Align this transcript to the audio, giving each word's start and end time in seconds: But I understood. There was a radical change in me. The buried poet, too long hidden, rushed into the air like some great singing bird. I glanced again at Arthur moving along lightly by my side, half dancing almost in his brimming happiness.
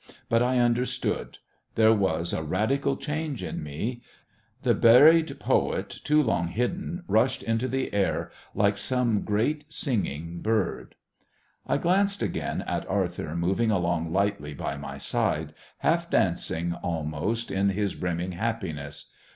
But 0.29 0.41
I 0.41 0.57
understood. 0.57 1.37
There 1.75 1.93
was 1.93 2.33
a 2.33 2.41
radical 2.41 2.97
change 2.97 3.43
in 3.43 3.61
me. 3.61 4.01
The 4.63 4.73
buried 4.73 5.39
poet, 5.39 5.95
too 6.03 6.23
long 6.23 6.47
hidden, 6.47 7.03
rushed 7.07 7.43
into 7.43 7.67
the 7.67 7.93
air 7.93 8.31
like 8.55 8.79
some 8.79 9.21
great 9.21 9.71
singing 9.71 10.41
bird. 10.41 10.95
I 11.67 11.77
glanced 11.77 12.23
again 12.23 12.63
at 12.63 12.89
Arthur 12.89 13.35
moving 13.35 13.69
along 13.69 14.11
lightly 14.11 14.55
by 14.55 14.75
my 14.75 14.97
side, 14.97 15.53
half 15.77 16.09
dancing 16.09 16.73
almost 16.73 17.51
in 17.51 17.69
his 17.69 17.93
brimming 17.93 18.31
happiness. 18.31 19.05